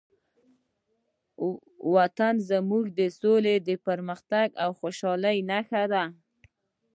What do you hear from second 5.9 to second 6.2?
ده.